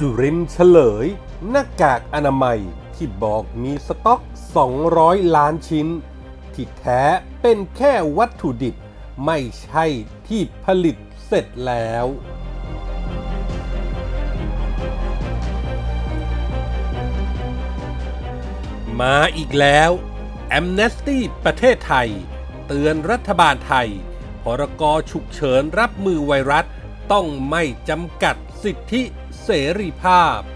[0.00, 1.06] จุรินเฉลย
[1.48, 2.60] หน้ากากอนามัย
[2.94, 4.20] ที่บอกมีสต็อก
[4.78, 5.86] 200 ล้านชิ้น
[6.54, 7.02] ที่แท้
[7.42, 8.74] เป็นแค่วัตถุดิบ
[9.24, 9.84] ไม่ใช่
[10.28, 10.96] ที่ผลิต
[11.26, 12.06] เสร็จแล้ว
[19.00, 19.90] มาอีกแล้ว
[20.58, 22.08] a อ n e s t y ประเทศไทย
[22.66, 23.88] เตือนรัฐบาลไทย
[24.42, 26.64] พรกฉุกเฉินรับมือไวรัส
[27.12, 29.02] ต้องไม่จำกัดสิทธิ
[29.44, 30.46] เสรีภาพ ส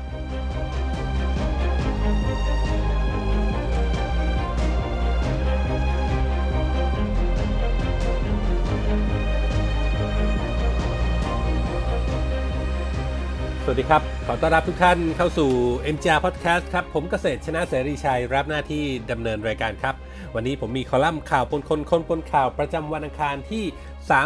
[13.69, 15.51] วัสดีครับ ขอต้อนรับทุกท่านเข้าสู่
[15.95, 19.95] MJR Podcast ครับ ผมเกษตรชนะเสรีชัย รับหน้าที่ดำเนินรายการครับ
[20.34, 23.65] วันนี้ผมมีคอลัมน์ข่าวปนคนคนปนข่าวประจำวันอังคารที่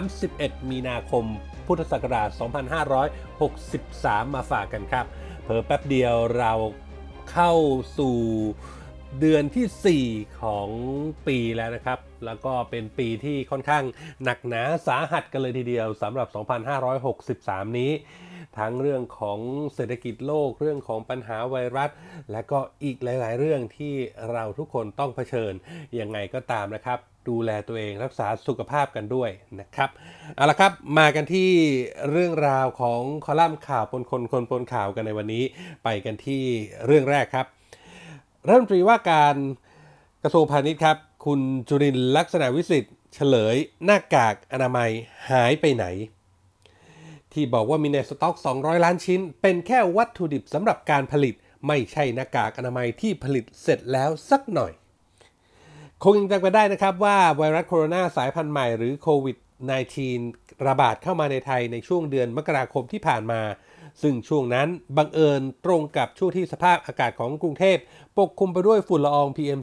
[0.03, 1.25] 31 มีนาคม
[1.67, 2.29] พุทธศักราช
[3.53, 5.07] 2563 มาฝากกันครับ
[5.45, 6.53] เพอแป๊บเดียวเรา
[7.33, 7.53] เข้า
[7.99, 8.17] สู่
[9.21, 10.69] เดือนที่ 4 ของ
[11.27, 13.85] ปีแล้วนะครับ แล้วก็เป็นปีที่ค่อนข้าง
[14.25, 16.29] หนักหนาสาหัสกันเลยทีเดียวสำหรับ
[16.99, 17.93] 2563 นี้
[18.59, 19.39] ทั้งเรื่องของ
[19.75, 21.91] เศรษฐกิจโลกเรื่องของปัญหาไวรัส
[22.33, 23.95] และก็อีกหลาย ๆ เรื่องที่
[24.33, 25.53] เราทุกคนต้องเผชิญ
[26.01, 29.91] ยังไงก็ตามนะครับ ดูแลตัวเองรักษาสุขภาพกันด้วยนะครับ
[30.37, 31.51] เอาละครับมากันที่
[32.11, 35.45] เรื่องราวของคอลัมน์ข่าวปนคนคนปนข่าวกันในวันนี้
[35.85, 36.43] ไปกันที่
[36.87, 37.47] เรื่องแรกครับ
[38.47, 39.37] รัฐมนตรีว่าการ
[40.23, 44.91] กระทรวงพาณิชย์ครับ คุณจุรินลักษณะวิสิทธิ์เฉลยหน้ากากอนามัย
[45.31, 45.87] หายไปไหน
[47.33, 51.35] ที่บอกว่ามีในสต็อก 200 ล้านชิ้น เป็นแค่วัตถุดิบสำหรับการผลิต
[51.67, 54.73] ไม่ใช่หน้ากากอนามัยที่ผลิตเสร็จแล้วสักหน่อย
[56.05, 59.37] คงยังจำกันได้นะครับว่าไวรัสโคโรนาสายพันธุ์ใหม่หรือโควิด
[60.01, 63.41] -19 ระบาดเข้ามาในไทยในช่วงเดือนมกราคมที่ผ่านมา
[64.03, 67.79] ซึ่งช่วงนั้นบังเอิญตรงกับช่วงที่สภาพอากาศของกรุงเทพ
[68.19, 69.61] ปกคลุมไปด้วยฝุ่นละออง PM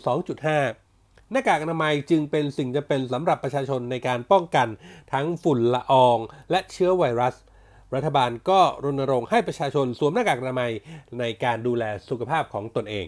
[0.64, 4.68] 2.5 หน้ากากอนามัยจึงเป็นสิ่งจำเป็นสำหรับประชาชนในการป้องกัน
[5.14, 6.18] ทั้งฝุ่นละออง
[6.52, 7.36] และเชื้อไวรัส
[7.94, 10.72] รัฐบาลก็รณรงค์ให้ประชาชนสวมหน้ากากอนามัย
[11.20, 13.08] ในการดูแลสุขภาพของตนเอง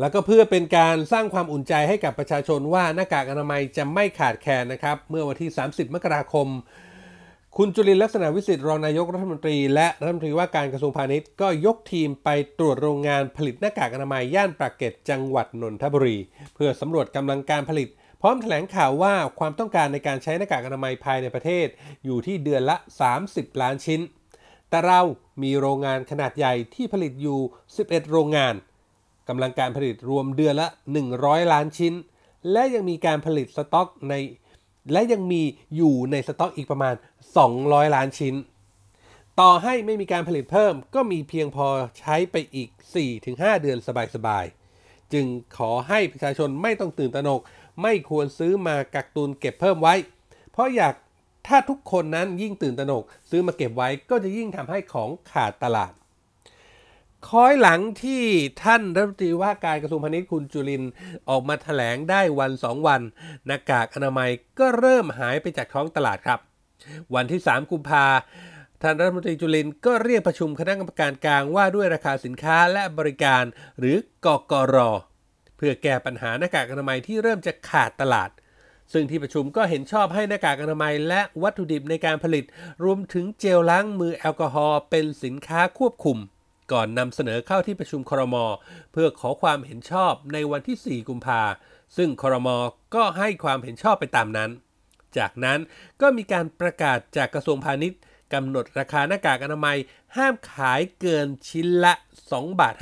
[0.00, 6.48] แล้วก็เพื่อเป็นการสร้างความอุ่นใจให้กับประชาชนว่าหน้ากากอนามัยจะไม่ขาดแคลนนะครับ เมื่อวันที่ 30 มกราคม
[7.58, 12.28] คุณจุลินลักษณะวิสิทธิ์รองนายกรัฐมนตรี และรัฐมนตรีว่าการกระทรวงพาณิชย์ก็ยกทีมไป
[12.58, 16.16] ตรวจโรงงานผลิตหน้ากากอนามัยย่านปากเกร็ดจังหวัดนนทบุรี
[16.54, 17.88] เพื่อสำรวจกำลังการผลิต
[18.22, 21.66] พร้อมแถลงข่าวว่าความต้องการในการใช้หน้ากากอนามัยภายในประเทศ
[22.04, 22.76] อยู่ที่เดือนละ
[23.18, 24.00] 30 ล้านชิ้น
[24.70, 25.00] แต่เรา
[25.42, 27.38] มีโรงงานขนาดใหญ่ที่ผลิตอยู่
[27.76, 28.54] 11 โรงงาน
[29.28, 30.68] กำลังการผลิตรวมเดือนละ
[31.10, 31.94] 100 ล้านชิ้น
[32.52, 34.14] และยังมีการผลิตสต็อกใน
[34.92, 35.42] และยังมี
[35.76, 36.94] อยู่ในสต็อกอีกประมาณ
[37.44, 38.34] 200 ล้านชิ้น
[39.40, 41.66] ต่อให้ไม่มีการผลิตเพิ่ม ก็มีเพียงพอ
[41.98, 42.68] ใช้ไปอีก
[43.16, 43.78] 4-5 เดือน
[44.14, 47.40] สบายๆ จึงขอให้ประชาชนไม่ต้องตื่นตระหนก
[47.82, 49.94] ไม่ควรซื้อมากักตุนเก็บเพิ่มไว้
[50.52, 50.94] เพราะอยาก
[51.46, 55.92] ถ้าทุกคนนั้นยิ่งตื่นตระหนก ซื้อมาเก็บไว้ก็จะยิ่งทำให้ของขาดตลาด
[57.30, 58.22] คอยหลังที่
[58.62, 60.84] ท่านรัฐมนตรีว่าการกระทรวงพาณิชย์คุณจุลิน
[61.28, 63.00] ออกมาถแถลงได้วันสองวัน
[63.46, 66.40] หน้ากากอนามัยก็เริ่มหายไปจากท้องตลาดครับ
[67.14, 68.06] วันที่ 3 กุมภา
[68.82, 73.44] ท่านรัฐมนตรีจุลินก็เรียกประชุมคณะกรรมการกลางว่าด้วยราคาสินค้าและบริการ
[73.78, 74.76] หรือกกร
[75.56, 78.30] เพื่อแก้ปัญหาหน้ากากอนามัยที่เริ่มจะขาดตลาด
[78.92, 82.44] ซึ่งที่ประชุมก็เห็นชอบให้หน้ากากอนามัย และวัตถุดิบในการผลิต
[82.84, 86.18] รวมถึงเจลล้างมือแอลกอฮอล์เป็นสินค้าควบคุม
[86.72, 88.36] ก่อนนำเสนอเข้าที่ประชุมครม
[88.92, 91.42] เพื่อขอความเห็นชอบในวันที่ 4 กุมภา
[91.96, 92.48] ซึ่งครม
[92.94, 94.50] ก็ให้ความเห็นชอบไปตามนั้น
[95.18, 95.58] จากนั้น
[96.00, 98.00] ก็มีการประกาศจากกระทรวงพาณิชย์
[98.32, 99.76] กำหนดราคาหน้ากากอนามัย
[100.16, 101.92] ห้ามขายเกินชิ้นละ
[102.26, 102.74] 2 บาท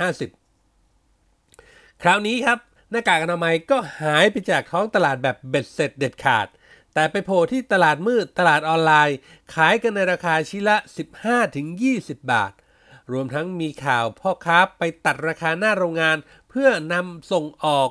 [1.17, 2.59] 50 คราวนี้ครับ
[2.91, 6.47] หน้ากากอนามัยก็หายไปจากท้องตลาดแบบเบ็ดเสร็จเด็ดขาด
[6.93, 9.17] แต่ไปโผล่ที่ตลาดมืดตลาดออนไลน์
[9.53, 10.77] ขายกันในราคาชิ้นละ
[11.53, 12.51] 15-20 บาท
[13.11, 16.17] รวมทั้งมีข่าวพ่อค้าไปตัดราคาหน้าโรงงาน
[16.49, 17.89] เพื่อนำส่งออก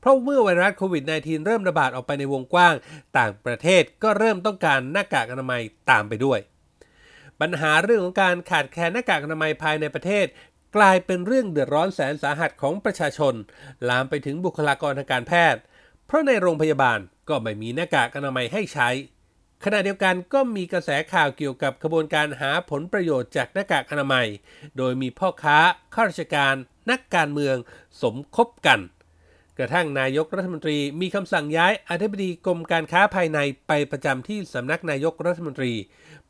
[0.00, 2.74] เพราะเมื่อไวรัสโควิด -19 เริ่มระบาดออกไปในวงกว้าง
[3.18, 6.38] ต่างประเทศก็เริ่มต้องการหน้ากากอนามัยตามไปด้วย
[7.40, 10.26] ปัญหาเรื่องของการขาดแคลนหน้ากากอนามัยภายในประเทศ
[10.76, 13.34] กลายเป็นเรื่องเดือดร้อนแสนสาหัสของประชาชน
[13.88, 15.60] ลามไปถึงบุคลากรทางการแพทย์
[16.06, 16.98] เพราะในโรงพยาบาล
[17.28, 18.88] ก็ไม่มีหน้ากากอนามัยให้ใช้
[19.64, 24.26] ขณะเดียวกันก็มีกระแสข่าวเกี่ยวกับขบวนการหาผลประโยชน์จากหน้ากากอนามัย
[24.76, 25.58] โดยมีพ่อค้า
[25.94, 26.54] ข้าราชการ
[26.90, 27.56] นักการเมือง
[28.02, 28.80] สมคบกัน
[29.58, 33.38] กระทั่งนายกรัฐมนตรีมีคำสั่งย้ายอธิบดีกรมการค้าภายใน
[33.68, 35.72] ไปประจำที่สำนักนายกรัฐมนตรี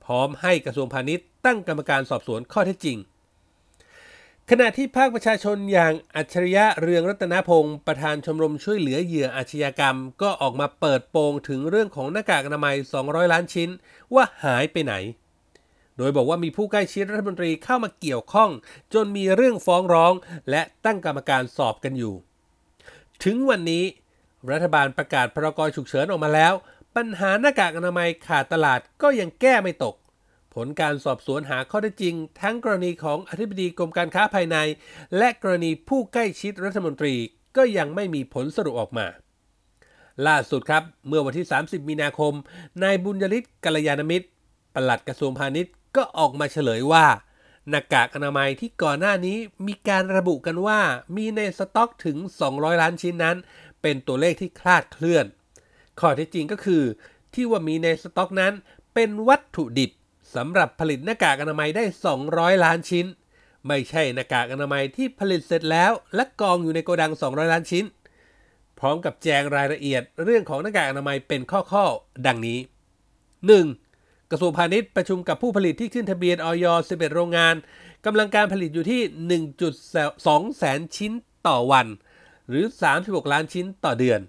[0.05, 2.99] พร้อมให้กระทรวงพาณิชย์ตั้งกรรมการสอบสวนข้อเท็จจริง
[4.51, 13.71] ขณะที่ภาคประชาชนอย่างอัจฉริยะเรืองรัตนพงศ์ประธานชมรมช่วยเหลือเหยื่ออาชญากรรม ก็ออกมาเปิดโปงถึงเรื่องของหน้ากากอนามัย 200 ล้านชิ้น
[14.15, 14.95] ว่าหายไปไหน
[15.97, 18.51] โดยบอกว่ามีผู้ใกล้ชิดรัฐมนตรีเข้ามาเกี่ยวข้อง
[18.95, 20.13] จนมีเรื่องฟ้องร้อง
[20.51, 22.15] และตั้งกรรมการสอบกันอยู่
[23.25, 23.85] ถึงวันนี้
[24.53, 26.53] รัฐบาลประกาศพรกฉุกเฉินออกมาแล้ว
[26.97, 29.95] ปัญหาหน้ากากอนามัยขาดตลาดก็ยังแก้ไม่ตก
[30.57, 34.57] ผลการสอบสวนหาข้อเท็จจริง ทั้งกรณีของอธิบดีกรมการค้าภายใน
[35.19, 37.15] และกรณีผู้ใกล้ชิดรัฐมนตรี
[37.57, 39.07] ก็ยังไม่มีผลสรุปออกมา
[40.27, 42.33] ล่าสุดครับ เมื่อวันที่ 30 มีนาคม
[42.83, 44.27] นายบุญยริศกัลยาณมิตร
[44.75, 47.07] ปลัดกระทรวงพาณิชย์ก็ออกมาเฉลยว่า
[47.71, 50.81] หน้ากากอนามัยที่ก่อนหน้านี้มีการระบุกันว่า
[51.17, 52.17] มีในสต็อกถึง
[52.49, 53.37] 200 ล้านชิ้นนั้น
[53.83, 55.27] เป็นตัวเลขที่คลาดเคลื่อน
[56.01, 56.83] ข้อเท็จจริงก็คือ
[57.35, 58.53] ที่ว่ามีในสต็อกนั้น
[58.95, 59.91] เป็นวัตถุดิบ
[60.37, 61.85] สำหรับผลิตหน้ากากอนามัยได้
[62.25, 63.07] 200 ล้านชิ้น
[63.67, 67.85] ไม่ใช่หน้ากากอนามัยที่ผลิตเสร็จแล้ว และกองอยู่ในโกดัง 200 ล้านชิ้น
[68.79, 71.41] พร้อมกับแจงรายละเอียดเรื่องของหน้ากากอนามัยเป็น
[71.73, 72.59] ข้อๆดังนี้
[73.65, 74.31] 1.
[74.31, 77.55] กระทรวงพาณิชย์ประชุมกับผู้ผลิตที่ขึ้นทะเบียนออย11 โรงงาน
[78.05, 79.01] กำลังการผลิตอยู่ที่
[79.81, 81.13] 1.2 แสนชิ้น
[81.47, 81.87] ต่อวัน
[82.49, 82.65] หรือ
[82.99, 84.21] 36 ล้านชิ้นต่อเดือน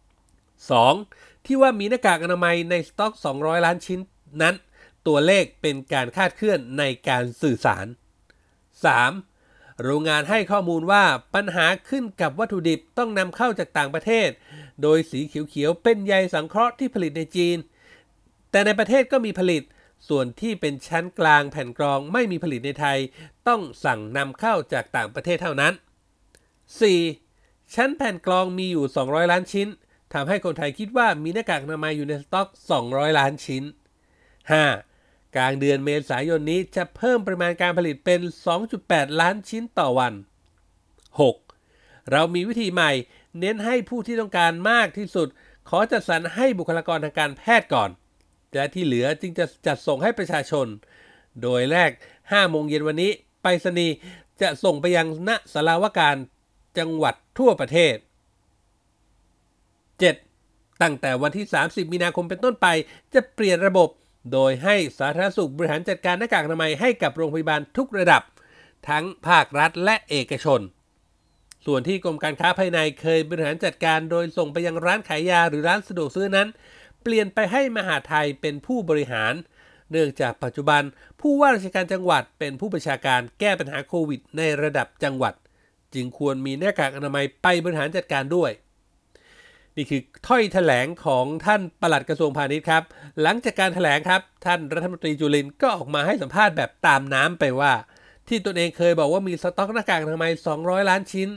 [0.00, 1.46] 2.
[1.46, 4.00] ที่ว่ามีหน้ากากอนามัยในสต็อก 200 ล้านชิ้น
[4.42, 4.54] นั้น
[5.06, 7.86] ตัวเลขเป็นการคาดเคลื่อนในการสื่อสาร
[9.04, 9.84] 3.
[9.84, 11.04] โรงงานให้ข้อมูลว่า
[11.34, 14.28] ปัญหาขึ้นกับวัตถุดิบต้องนำเข้าจากต่างประเทศ
[14.82, 17.56] โดยสีเขียวๆเป็นใยสังเคราะห์ที่ผลิตในจีน
[18.50, 19.62] แต่ในประเทศก็มีผลิต
[20.08, 22.98] ส่วนที่เป็นชั้นกลางแผ่นกรองไม่มีผลิตในไทย
[23.48, 25.72] ต้องสั่งนำเข้าจากต่างประเทศเท่านั้น
[26.94, 27.74] 4.
[27.74, 29.68] ชั้นแผ่นกรองมีอยู่ 200 ล้านชิ้น
[30.12, 32.48] ทำให้คนไทยคิดว่ามีหน้ากากอนามัยอยู่ในสต็อก
[32.82, 33.62] 200 ล้านชิ้น
[34.50, 34.89] 5.
[35.36, 38.20] กลางเดือนเมษายนนี้จะเพิ่มปริมาณการผลิตเป็น
[38.70, 40.12] 2.8 ล้านชิ้นต่อวัน
[41.32, 42.10] 6.
[42.10, 42.92] เรามีวิธีใหม่
[43.38, 45.28] เน้นให้ผู้ที่ต้องการมากที่สุด
[45.68, 47.90] ขอจัดสรรให้บุคลากรทางการแพทย์ก่อน
[48.54, 50.66] และที่เหลือจึงจะจัดส่งให้ประชาชน
[51.42, 51.90] โดยแรก
[52.20, 53.10] 5 โมงเย็นวันนี้
[53.42, 53.94] ไปรษณีย์
[54.42, 56.16] จะส่งไปยังณสารวการ
[56.78, 57.96] จังหวัดทั่วประเทศ
[59.98, 60.82] 7.
[60.82, 62.66] ตั้งแต่วันที่ 30 มีนาคมเป็นต้นไป
[63.14, 63.88] จะเปลี่ยนระบบ
[64.32, 68.22] โดยให้สาธารณสุขบริหารจัดการหน้ากากอนามัยให้กับโรงพยาบาลทุกระดับ
[68.88, 70.60] ทั้งภาครัฐและเอกชน
[71.66, 76.48] ส่วนที่กรมการค้าภายในเคยบริหารจัดการโดยส่งไปยังร้านขายยาหรือร้านสะดวกซื้อนั้น
[77.02, 79.34] เปลี่ยนไปให้มหาไทยเป็นผู้บริหาร
[79.90, 80.82] เนื่องจากปัจจุบัน
[81.20, 85.34] ผู้ว่าราชการจังหวัดเป็นผู้ประชาการแก้ปัญหาโควิด ในระดับจังหวัด
[85.94, 88.50] จึงควรมีหน้ากากอนามัยไปบริหารจัดการด้วย
[89.76, 92.82] นี่คือถ้อยแถลงของท่านปลัดกระทรวงพาณิชย์ครับ
[93.22, 97.72] หลังจากการแถลงครับ ท่านรัฐมนตรีจุลินก็ออกมาให้สัมภาษณ์แบบตามน้ำไปว่า
[98.28, 101.28] ที่ตนเองเคยบอกว่ามีสต็อกหน้ากากอนามัย 200 ล้านชิ้น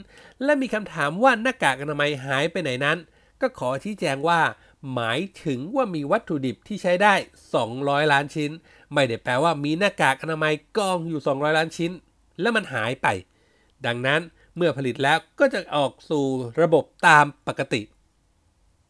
[0.44, 2.98] และมีคำถามว่าหน้ากากอนามัยหายไปไหนนั้น
[3.40, 4.40] ก็ขอชี้แจงว่า
[4.94, 7.14] หมายถึงว่ามีวัตถุดิบที่ใช้ได้
[7.62, 8.50] 200 ล้านชิ้น
[8.92, 11.90] ไม่ได้แปลว่ามีหน้ากากอนามัยกองอยู่ 200 ล้านชิ้น
[12.40, 13.06] แล้วมันหายไป
[13.86, 14.20] ดังนั้น
[14.56, 16.24] เมื่อผลิตแล้วก็จะออกสู่
[16.62, 17.80] ระบบตามปกติ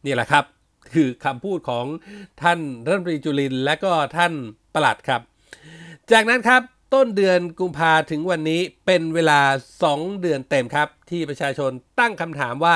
[0.05, 0.45] นี่แหละครับ
[0.93, 1.85] คือคำพูดของ
[2.41, 4.33] ท่านรัฐมนตรีจุลินและก็ท่าน
[4.73, 5.21] ประหลัดครับ
[6.11, 6.61] จากนั้นครับ
[6.93, 9.39] ต้นเดือนกุมภาถึงวันนี้เป็นเวลา
[9.81, 12.75] 2 เดือนเต็มครับ ที่ประชาชนตั้งคำถามว่า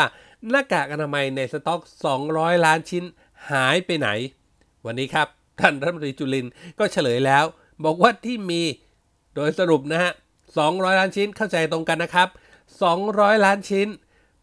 [0.49, 1.81] หน้ากากอนามัยในสต็อก
[2.23, 3.03] 200 ล้านชิ้น
[3.51, 4.09] หายไปไหน
[4.85, 5.27] วันนี้ครับ
[5.59, 6.47] ท่านรัฐมนตรีจุลิน
[6.79, 7.43] ก็เฉลยแล้ว
[7.85, 8.61] บอกว่าที่มี
[9.35, 10.11] โดยสรุปนะฮะ
[10.55, 12.27] 200 ล้านชิ้นเข้าใจตรงกันนะครับ
[12.85, 13.87] 200 ล้านชิ้น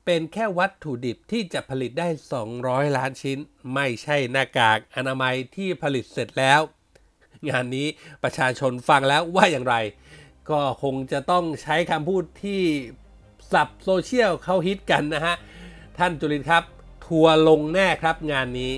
[0.06, 2.08] เป็นแค่วัตถุดิบที่จะผลิตได้
[2.52, 3.38] 200 ล้านชิ้น
[3.74, 6.60] ไม่ใช่หน้ากากอนามัยที่ผลิตเสร็จแล้ว
[7.48, 7.86] งานนี้
[8.22, 9.76] ประชาชนฟังแล้วว่าอย่างไร
[10.50, 12.62] ก็คงจะต้องใช้คำพูดที่
[13.52, 15.36] สับโซเชียลเขาฮิตกันนะฮะ
[15.98, 16.64] ท่านจุลินครับ
[17.06, 18.72] ทัวร์ลงแน่ครับงานนี้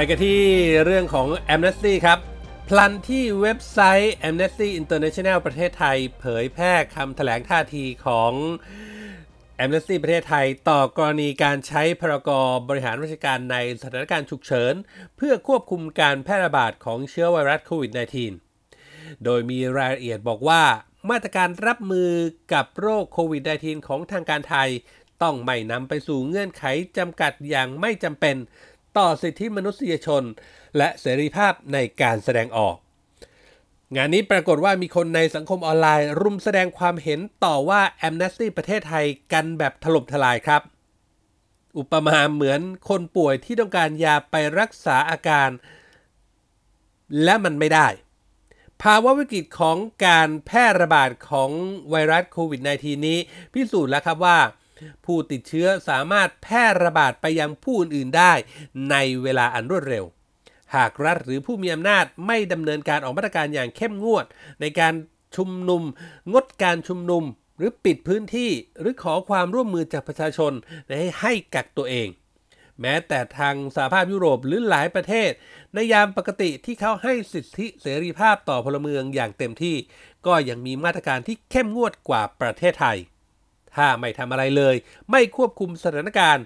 [0.00, 0.42] ไปกันที่
[0.84, 2.18] เรื่องของ Amnesty ครับ
[2.68, 8.32] พลันที่เว็บไซต์ Amnesty International ประเทศไทย เผยแพร่คำแถลงท่าทีของ
[9.64, 12.30] Amnesty ประเทศไทย ต่อกรณีการใช้พรก
[12.68, 14.74] บริหารราชการในสถานการณ์ฉุกเฉิน
[15.16, 17.92] เพื่อควบคุมการแพร่ระบาดของเชื้อไวรัสโควิด
[18.56, 20.62] -19 โดยมีรายละเอียดบอกว่า
[21.10, 22.12] มาตรการรับมือ
[22.52, 24.70] กับโรคโควิด -19 ของทางการไทย
[25.22, 26.64] ต้องไม่นำไปสู่เงื่อนไข
[26.98, 28.36] จำกัดอย่างไม่จำเป็น
[28.98, 30.22] ต่อสิทธิมนุษยชน
[30.76, 32.76] และเสรีภาพในการแสดงออก
[33.96, 40.62] งานนี้ปรากฏว่ามีคนในสังคมออนไลน์ รุมแสดงความเห็นต่อว่าแอมเนสตี้ประเทศไทยกันแบบถล่มทลายครับ
[41.78, 45.50] อุปมาเหมือนคนป่วยที่ต้องการยาไปรักษาอาการ
[47.24, 47.88] และมันไม่ได้
[48.82, 49.76] ภาวะวิกฤตของ
[50.06, 51.50] การแพร่ระบาดของ
[51.90, 53.18] ไวรัสโควิด -19 นี้
[53.52, 54.38] พิสูจน์แล้วครับว่า
[55.04, 58.32] ผู้ติดเชื้อสามารถแพร่ระบาดไปยังผู้อื่นๆได้
[58.90, 60.04] ในเวลาอันรวดเร็ว
[60.74, 64.24] หากรัฐหรือผู้มีอำนาจไม่ดำเนินการออกมาตรการอย่างเข้มงวด
[64.60, 64.94] ในการ
[65.36, 65.82] ชุมนุม
[66.32, 67.24] งดการชุมนุม
[67.56, 70.52] หรือปิดพื้นที่หรือขอความร่วมมือจากประชาชน
[70.98, 72.08] ให้ให้กักตัวเอง
[72.80, 75.30] แม้แต่ทางสหภาพยุโรปหรือหลายประเทศ
[75.74, 79.76] ในยามปกติที่เขาให้สิทธิเสรีภาพต่อพลเมืองอย่างเต็มที่
[80.26, 82.98] ก็ยังมีมาตรการที่เข้มงวดกว่าประเทศไทย
[83.78, 84.76] ถ้าไม่ทำอะไรเลย
[85.10, 86.44] ไม่ควบคุมสถานการณ์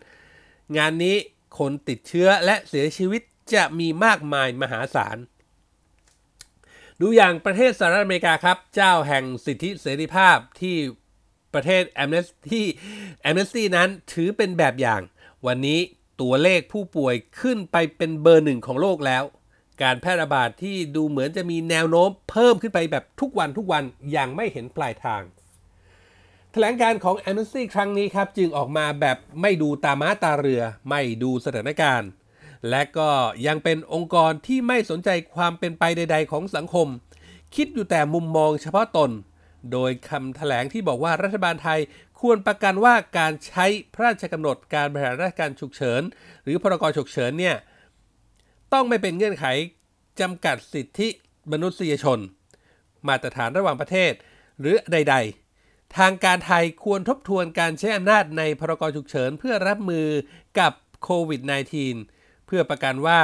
[0.77, 1.17] งานนี้
[1.59, 3.23] คนติดเชื้อและเสียชีวิต
[3.55, 5.17] จะมีมากมายมหาศาล
[7.01, 10.77] ดูอย่างประเทศสหรัฐอเมริกาครับ เจ้าแห่งสิทธิเสรีภาพที่
[11.55, 12.65] ประเทศแอมเนสที่
[13.23, 15.01] แอมเนสตี้นั้นถือเป็นแบบอย่าง
[15.47, 15.81] วันนี้
[16.21, 19.25] ตัวเลขผู้ป่วยขึ้นไปเป็นเบอร์หนึ่งของโลกแล้ว
[19.83, 25.23] การแพร่ระบาดที่ดูเหมือนจะมีแนวโน้มเพิ่มขึ้นไปแบบทุกวันทุกวันอย่างไม่เห็นปลายทาง
[26.53, 32.09] แถลงการของ Amnesty ครั้งนี้ครับ จึงออกมาแบบไม่ดูตาม้าตาเรือ ไม่ดูสถานการณ์
[32.71, 33.09] และก็
[33.47, 36.89] ยังเป็นองค์กรที่ไม่สนใจความเป็นไปใด ๆ ของสังคม
[37.55, 39.11] คิดอยู่แต่มุมมองเฉพาะตน
[39.73, 41.81] โดยคำแถลงที่บอกว่ารัฐบาลไทย
[42.21, 46.03] ควรประกันว่าการใช้พระราชกำหนดการบริหารราชการฉุกเฉิน
[46.43, 47.57] หรือพรกฉุกเฉินเนี่ย
[48.73, 49.45] ต้องไม่เป็นเงื่อนไข
[50.21, 51.09] จำกัดสิทธิ
[51.53, 52.19] มนุษยชน
[53.09, 54.13] มาตรฐานระหว่างประเทศ
[54.61, 55.42] หรือใด ๆ
[55.99, 60.09] ทางการไทยควรทบทวนการใช้อำนาจในพรกฉุกเฉินเพื่อรับมือ
[60.59, 60.73] กับ
[61.03, 61.41] โควิด
[61.95, 63.21] -19 เพื่อประกันว่า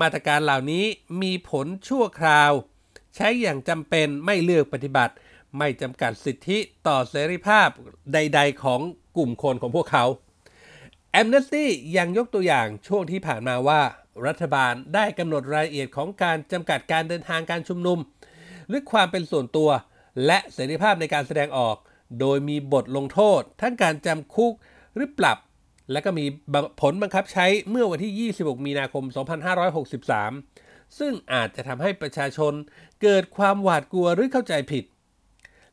[0.00, 0.84] มาตรการเหล่านี้
[1.22, 2.52] มีผลชั่วคราว
[3.16, 5.14] ใช้อย่างจำเป็นไม่เลือกปฏิบัติ
[5.58, 7.68] ไม่จำกัดสิทธิต่อเสรีภาพ
[8.12, 8.80] ใด ๆ ของ
[9.16, 10.04] กลุ่มคนของพวกเขา
[11.12, 13.80] แอมเนสตี้ยังยกตัวอย่างช่วงที่ผ่านมาว่า
[14.26, 17.98] รัฐบาลได้กำหนดรายละเอียดของการจำกัดการเดินทางการชุมนุม
[18.68, 19.70] หรือความเป็นส่วนตัว
[20.26, 21.76] และเสรีภาพในการแสดงออก
[22.20, 24.52] โดยมีบทลงโทษ ทั้งการจำคุก
[24.94, 25.38] หรือปรับ
[25.92, 26.26] และก็มี
[26.80, 29.04] ผลบังคับใช้เมื่อวันที่ 26 มีนาคม
[30.20, 32.52] 2563 ซึ่งอาจจะทำให้ประชาชน
[33.02, 34.84] เกิดความหวาดกลัวหรือเข้าใจผิด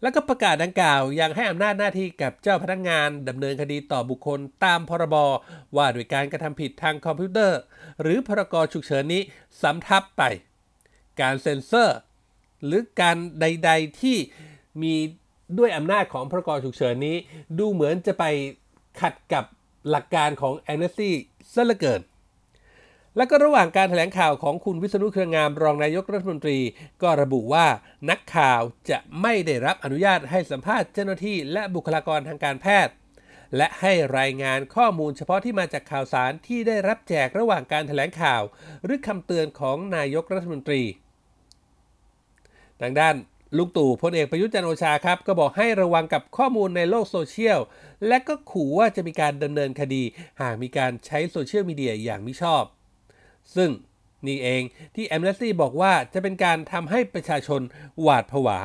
[0.01, 5.15] แล้วก็ประกาศดังกล่าวยังให้อำนาจหน้าที่กับเจ้าพนักงานดำเนินคดีต่อบุคคลตามพรบ
[5.75, 7.59] ว่าด้วยการกระทำผิดทางคอมพิวเตอร์
[8.01, 9.21] หรือพรกฉุกเฉินนี้
[9.61, 10.23] สำทับไป
[11.21, 11.97] การเซ็นเซอร์
[12.65, 14.17] หรือการใด ๆที่
[14.83, 14.95] มี
[15.57, 17.15] ด้วยอำนาจของพรกฉุกเฉินนี้
[17.59, 18.25] ดูเหมือนจะไป
[19.01, 19.45] ขัดกับ
[19.89, 21.15] หลักการของแอมเนสตี้
[21.53, 22.01] ซะเหลือเกิน
[23.17, 26.59] และก็ระหว่างการแถลงข่าวของคุณวิษณุเครืองามรองนายกรัฐมนตรี
[27.01, 27.67] ก็ระบุว่า
[28.09, 32.93] นักข่าวจะไม่ได้รับอนุญาตให้สัมภาษณ์เจ้าหน้าที่และบุคลากรทางการแพทย์
[33.57, 38.41] และให้รายงานข้อมูลเฉพาะที่มาจากข่าวสารที่ได้รับแจกระหว่างการแถลงข่าว
[38.83, 40.83] หรือคำเตือนของนายกรัฐมนตรี
[42.81, 43.15] ทางด้าน
[43.55, 47.59] ลุงตู่พลเอกประยุทธ์จันโอชาครับ ก็บอกให้ระวังกับข้อมูลในโลกโซเชียล
[48.07, 50.03] และก็ขู่ว่าจะมีการดำเนินคดี
[50.41, 52.63] หากมีการใช้โซเชียลมีเดียอย่างมิชอบ
[53.55, 53.69] ซึ่ง
[54.27, 54.61] นี่เอง
[54.95, 57.61] ที่แอมเลสตี้บอกว่าจะเป็นการทำให้ประชาชน
[58.01, 58.59] หวาดผวา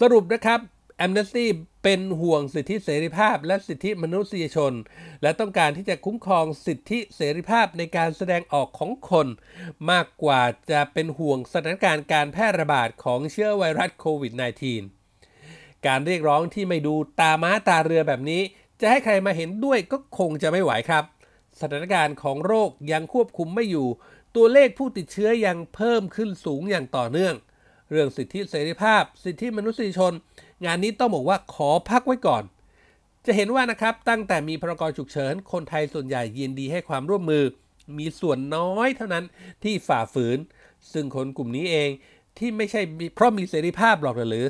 [0.00, 0.60] สรุปนะครับ
[0.98, 1.50] แอมเนสตี้
[1.82, 4.72] เป็นห่วงสิทธิเสรีภาพและสิทธิมนุษยชน
[5.22, 9.26] และต้องการที่จะคุ้มครองสิทธิเสรีภาพในการแสดงออกของคน
[9.90, 14.32] มากกว่าจะเป็นห่วงสถานการณ์การแพร่ระบาดของเชื้อไวรัสโควิด
[15.10, 18.42] -19 การเรียกร้องที่ไม่ดูตาม้าตาเรือแบบนี้
[18.80, 21.04] จะให้ใครมาเห็นด้วยก็คงจะไม่ไหวครับ
[21.60, 23.88] สถานการณ์ของโรคยังควบคุมไม่อยู่
[24.36, 27.34] ตัวเลขผู้ติดเชื้อยังเพิ่มขึ้นสูงอย่างต่อเนื่อง
[27.90, 30.12] เรื่องสิทธิเสรีภาพ สิทธิมนุษยชน
[30.64, 32.42] งานนี้ต้องบอกว่าขอพักไว้ก่อน
[33.26, 37.44] จะเห็นว่านะครับตั้งแต่มีพรกฉุกเฉิน คนไทยส่วนใหญ่ยินดีให้ความร่วมมือ
[37.98, 39.24] มีส่วนน้อยเท่านั้น
[39.64, 40.38] ที่ฝ่าฝืน
[40.92, 41.90] ซึ่งคนกลุ่มนี้เอง
[42.38, 42.80] ที่ไม่ใช่
[43.14, 44.46] เพราะมีเสรีภาพหรอกหรือ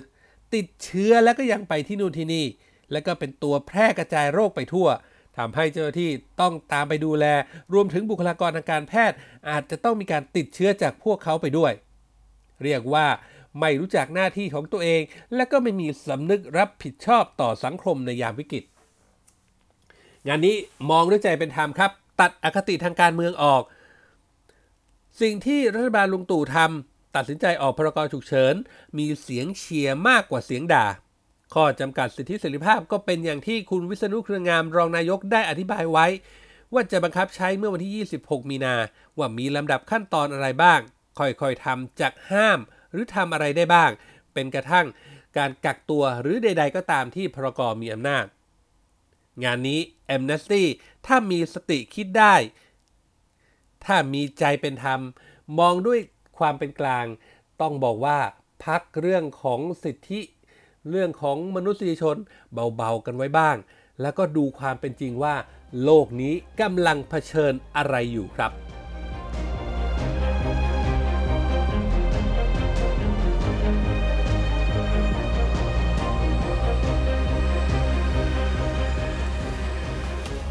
[0.55, 2.45] ติดเชื้อแล้วก็ยังไปที่นู่นที่นี่
[2.93, 4.89] แล้วก็เป็นตัวแพร่กระจายโรคไปทั่ว
[5.37, 6.11] ทำให้เจ้าหน้าที่
[6.41, 7.27] ต้องตามไปดูแล
[7.73, 9.17] รวมถึงบุคลากรทางการแพทย์
[9.51, 11.73] อาจจะต้องมีการติดเชื้อจากพวกเขาไปด้วย
[12.65, 13.07] เรียกว่า
[13.61, 15.03] ไม่รู้จักหน้าที่ของตัวเอง
[15.35, 18.65] และก็ไม่มีสำนึกรับผิดชอบต่อสังคมในยามวิกฤต
[20.27, 20.57] งานนี้
[20.91, 23.63] มองด้วยใจเป็นธรรมครับ ตัดอคติทางการเมืองออก
[25.21, 28.55] สิ่งที่รัฐบาลลุงตู่ทำตัดสินใจออกพรกฉุกเฉิน
[28.99, 30.87] มีเสียงเชียร์มากกว่าเสียงด่า
[31.55, 36.07] ข้อจำกัดสิทธิเสรีภาพก็เป็นอย่างที่คุณวิษณุเครืองามรองนายกได้อธิบายไว้
[36.73, 38.75] ว่าจะบังคับใช้เมื่อวันที่ 26 มีนา
[39.19, 40.81] ว่ามีลำดับขั้นตอนอะไรบ้าง
[41.19, 42.59] ค่อยๆทำจากห้าม
[42.97, 43.91] รือทำอะไรได้บ้าง
[44.35, 44.87] เป็นกระทั่ง
[45.39, 48.27] การกักตัวหรือใด ๆ ก็ตามที่พรกมีอำนาจ
[49.45, 49.81] งานนี้
[50.15, 50.63] Amnesty
[51.07, 52.35] ถ้ามีสติคิดได้
[53.85, 55.01] ถ้ามีใจเป็นธรรม
[55.59, 56.01] มองด้วย
[56.39, 57.07] ความเป็นกลาง
[57.61, 58.19] ต้องบอกว่า
[58.65, 60.21] พักเรื่องของสิทธิ
[60.91, 62.17] เรื่องของมนุษยชน
[62.77, 63.57] เบา ๆ กันไว้บ้าง
[64.01, 65.35] แล้วก็ดูความเป็นจริงว่า
[65.85, 68.53] โลกนี้กำลังเผชิญอะไรอยู่ครับ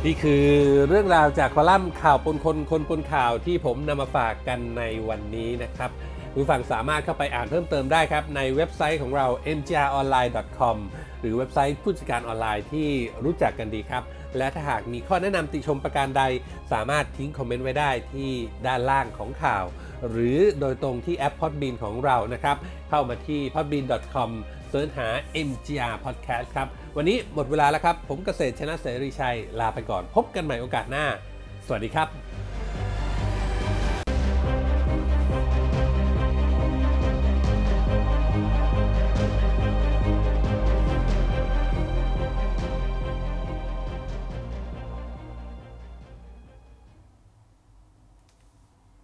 [0.05, 0.45] นี่คือ
[0.88, 5.89] เรื่องราวจากคอลัมน์ข่าวปนคนคนปนข่าวที่ผมนำมาฝากกันในวันนี้นะครับ
[6.31, 10.77] คุณผู้ฟังสามารถเข้าไปอ่านเพิ่มเติมได้ครับ ในเว็บไซต์ของเรา mgronline.com
[11.19, 12.89] หรือเว็บไซต์ผู้จัดการออนไลน์ที่
[13.24, 14.03] รู้จักกันดีครับ
[14.38, 16.24] และถ้าหากมีข้อแนะนำติชมประการใด
[16.71, 18.31] สามารถทิ้งคอมเมนต์ไว้ได้ที่
[18.67, 19.65] ด้านล่างของข่าว
[20.09, 22.57] หรือโดยตรงที่แอป Podbean ของเรานะครับ
[22.89, 24.29] เข้ามาที่ podbean.com
[24.69, 25.09] search หา
[25.47, 31.05] MGR Podcast ครับ วันนี้หมดเวลาแล้วครับ ผมเกษตรชนะเสรีชัยลาไปก่อน พบกันใหม่โอกาสหน้า
[31.67, 32.07] สวัสดีครับ